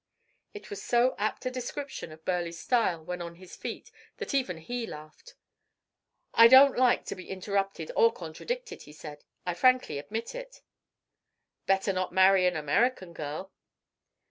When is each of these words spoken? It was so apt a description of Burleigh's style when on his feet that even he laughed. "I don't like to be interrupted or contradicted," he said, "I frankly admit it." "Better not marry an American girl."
It 0.55 0.71
was 0.71 0.81
so 0.81 1.13
apt 1.19 1.45
a 1.45 1.51
description 1.51 2.11
of 2.11 2.25
Burleigh's 2.25 2.57
style 2.59 3.05
when 3.05 3.21
on 3.21 3.35
his 3.35 3.55
feet 3.55 3.91
that 4.17 4.33
even 4.33 4.57
he 4.57 4.87
laughed. 4.87 5.35
"I 6.33 6.47
don't 6.47 6.75
like 6.75 7.05
to 7.05 7.15
be 7.15 7.29
interrupted 7.29 7.91
or 7.95 8.11
contradicted," 8.11 8.81
he 8.81 8.93
said, 8.93 9.23
"I 9.45 9.53
frankly 9.53 9.99
admit 9.99 10.33
it." 10.33 10.63
"Better 11.67 11.93
not 11.93 12.11
marry 12.11 12.47
an 12.47 12.55
American 12.55 13.13
girl." 13.13 13.53